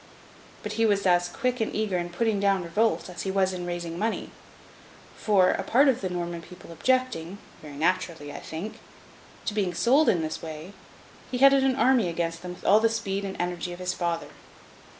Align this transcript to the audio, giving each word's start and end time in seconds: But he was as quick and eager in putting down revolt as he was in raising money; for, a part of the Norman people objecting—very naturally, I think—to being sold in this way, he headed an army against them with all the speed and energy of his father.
But 0.63 0.71
he 0.71 0.85
was 0.87 1.05
as 1.05 1.29
quick 1.29 1.61
and 1.61 1.75
eager 1.75 1.95
in 1.99 2.09
putting 2.09 2.39
down 2.39 2.63
revolt 2.63 3.07
as 3.07 3.21
he 3.21 3.29
was 3.29 3.53
in 3.53 3.67
raising 3.67 3.99
money; 3.99 4.31
for, 5.15 5.51
a 5.51 5.61
part 5.61 5.87
of 5.87 6.01
the 6.01 6.09
Norman 6.09 6.41
people 6.41 6.71
objecting—very 6.71 7.75
naturally, 7.75 8.33
I 8.33 8.39
think—to 8.39 9.53
being 9.53 9.75
sold 9.75 10.09
in 10.09 10.23
this 10.23 10.41
way, 10.41 10.73
he 11.29 11.37
headed 11.37 11.63
an 11.63 11.75
army 11.75 12.09
against 12.09 12.41
them 12.41 12.55
with 12.55 12.65
all 12.65 12.79
the 12.79 12.89
speed 12.89 13.23
and 13.23 13.39
energy 13.39 13.73
of 13.73 13.79
his 13.79 13.93
father. 13.93 14.29